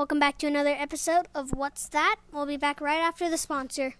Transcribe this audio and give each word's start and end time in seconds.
Welcome 0.00 0.18
back 0.18 0.38
to 0.38 0.46
another 0.46 0.70
episode 0.70 1.26
of 1.34 1.50
What's 1.50 1.86
That? 1.88 2.16
We'll 2.32 2.46
be 2.46 2.56
back 2.56 2.80
right 2.80 3.00
after 3.00 3.28
the 3.28 3.36
sponsor. 3.36 3.96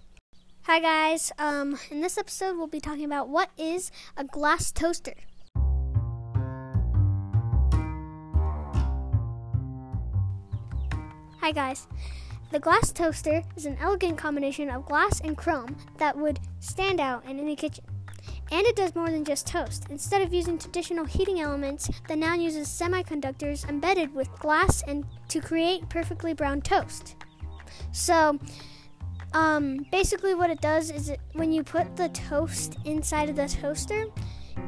Hi 0.63 0.81
guys. 0.81 1.31
Um, 1.39 1.79
in 1.91 2.01
this 2.01 2.17
episode, 2.17 2.57
we'll 2.57 2.69
be 2.69 2.81
talking 2.81 3.05
about 3.05 3.29
what 3.29 3.51
is 3.59 3.93
a 4.17 4.25
glass 4.25 4.73
toaster. 4.73 5.13
Hi 11.43 11.53
guys. 11.53 11.87
The 12.51 12.61
glass 12.61 12.93
toaster 12.93 13.43
is 13.55 13.67
an 13.67 13.77
elegant 13.79 14.17
combination 14.17 14.71
of 14.71 14.87
glass 14.87 15.21
and 15.21 15.37
chrome 15.37 15.77
that 15.99 16.17
would 16.17 16.41
stand 16.61 16.99
out 16.99 17.27
in 17.27 17.39
any 17.39 17.57
kitchen. 17.57 17.85
And 18.53 18.67
it 18.67 18.75
does 18.75 18.95
more 18.95 19.11
than 19.11 19.25
just 19.25 19.47
toast. 19.47 19.87
Instead 19.91 20.23
of 20.23 20.35
using 20.35 20.59
traditional 20.59 21.05
heating 21.05 21.41
elements, 21.41 21.89
the 22.09 22.17
noun 22.17 22.41
uses 22.41 22.69
semiconductors 22.69 23.69
embedded 23.69 24.13
with 24.15 24.29
glass 24.39 24.83
and 24.87 25.05
to 25.29 25.41
create 25.41 25.89
perfectly 25.89 26.35
brown 26.35 26.61
toast. 26.61 27.17
So, 27.93 28.39
um, 29.33 29.87
basically, 29.93 30.35
what 30.35 30.51
it 30.51 30.61
does 30.61 30.91
is 30.91 31.11
it, 31.11 31.21
when 31.35 31.53
you 31.53 31.63
put 31.63 31.95
the 31.97 32.09
toast 32.09 32.77
inside 32.85 33.29
of 33.31 33.37
the 33.37 33.47
toaster, 33.47 34.07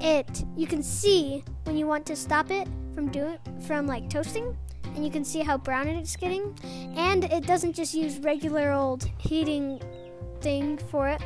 it 0.00 0.44
you 0.56 0.66
can 0.66 0.82
see 0.82 1.42
when 1.64 1.76
you 1.76 1.86
want 1.86 2.06
to 2.06 2.16
stop 2.16 2.50
it 2.50 2.68
from 2.94 3.10
doing 3.10 3.38
from 3.66 3.86
like 3.86 4.08
toasting, 4.08 4.56
and 4.94 5.04
you 5.04 5.10
can 5.10 5.24
see 5.24 5.40
how 5.40 5.58
brown 5.58 5.88
it's 5.88 6.14
getting. 6.16 6.56
And 6.96 7.24
it 7.24 7.46
doesn't 7.46 7.72
just 7.72 7.94
use 7.94 8.20
regular 8.20 8.70
old 8.70 9.10
heating 9.18 9.80
thing 10.42 10.78
for 10.90 11.08
it. 11.08 11.22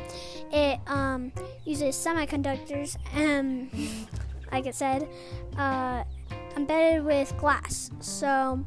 It 0.51 0.79
um, 0.87 1.31
uses 1.65 1.95
semiconductors, 1.95 2.97
um, 3.15 3.69
like 4.51 4.67
I 4.67 4.71
said, 4.71 5.07
uh, 5.57 6.03
embedded 6.55 7.03
with 7.03 7.35
glass. 7.37 7.91
So 7.99 8.63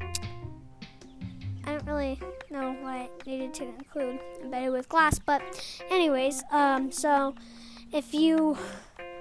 I 1.65 1.73
don't 1.73 1.87
really 1.87 2.19
know 2.51 2.77
why 2.81 3.09
I 3.27 3.29
needed 3.29 3.55
to 3.55 3.65
include 3.65 4.19
embedded 4.43 4.73
with 4.73 4.89
glass, 4.89 5.19
but 5.19 5.43
anyways, 5.91 6.43
um, 6.51 6.91
so 6.91 7.35
if 7.93 8.13
you 8.13 8.59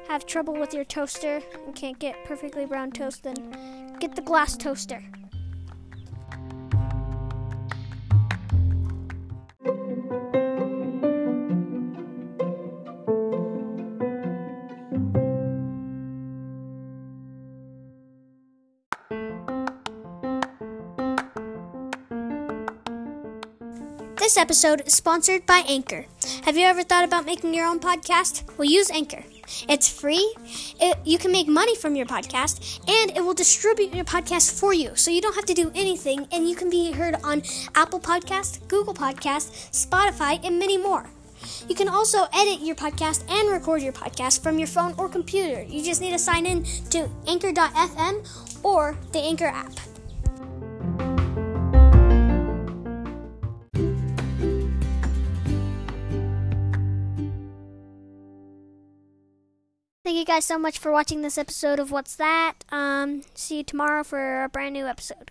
have 0.07 0.25
trouble 0.25 0.55
with 0.55 0.73
your 0.73 0.83
toaster 0.83 1.41
and 1.65 1.75
can't 1.75 1.99
get 1.99 2.25
perfectly 2.25 2.65
brown 2.65 2.91
toast, 2.91 3.23
then 3.23 3.97
get 3.99 4.15
the 4.15 4.21
glass 4.21 4.57
toaster. 4.57 5.03
This 24.29 24.37
episode 24.37 24.83
is 24.85 24.93
sponsored 24.93 25.47
by 25.47 25.63
Anchor. 25.67 26.05
Have 26.43 26.55
you 26.55 26.65
ever 26.65 26.83
thought 26.83 27.03
about 27.03 27.25
making 27.25 27.55
your 27.55 27.65
own 27.65 27.79
podcast? 27.79 28.43
Well, 28.57 28.69
use 28.69 28.91
Anchor. 28.91 29.23
It's 29.67 29.89
free. 29.89 30.35
It, 30.79 30.99
you 31.03 31.17
can 31.17 31.31
make 31.31 31.47
money 31.47 31.75
from 31.75 31.95
your 31.95 32.05
podcast, 32.05 32.79
and 32.87 33.17
it 33.17 33.25
will 33.25 33.33
distribute 33.33 33.95
your 33.95 34.05
podcast 34.05 34.59
for 34.59 34.71
you, 34.71 34.95
so 34.95 35.09
you 35.09 35.19
don't 35.19 35.33
have 35.33 35.45
to 35.45 35.55
do 35.55 35.71
anything. 35.73 36.27
And 36.31 36.47
you 36.47 36.55
can 36.55 36.69
be 36.69 36.91
heard 36.91 37.15
on 37.23 37.41
Apple 37.73 37.99
Podcast, 37.99 38.67
Google 38.67 38.93
Podcast, 38.93 39.71
Spotify, 39.71 40.45
and 40.45 40.59
many 40.59 40.77
more. 40.77 41.09
You 41.67 41.73
can 41.73 41.87
also 41.87 42.27
edit 42.33 42.59
your 42.61 42.75
podcast 42.75 43.23
and 43.31 43.49
record 43.49 43.81
your 43.81 43.93
podcast 43.93 44.43
from 44.43 44.59
your 44.59 44.67
phone 44.67 44.93
or 44.97 45.09
computer. 45.09 45.63
You 45.63 45.83
just 45.83 46.01
need 46.01 46.11
to 46.11 46.19
sign 46.19 46.45
in 46.45 46.63
to 46.91 47.09
Anchor.fm 47.25 48.48
or 48.63 48.97
the 49.11 49.19
Anchor 49.19 49.47
app. 49.47 49.73
Thank 60.03 60.17
you 60.17 60.25
guys 60.25 60.45
so 60.45 60.57
much 60.57 60.79
for 60.79 60.91
watching 60.91 61.21
this 61.21 61.37
episode 61.37 61.79
of 61.79 61.91
What's 61.91 62.15
That. 62.15 62.55
Um, 62.71 63.21
see 63.35 63.57
you 63.57 63.63
tomorrow 63.63 64.03
for 64.03 64.43
a 64.43 64.49
brand 64.49 64.73
new 64.73 64.87
episode. 64.87 65.29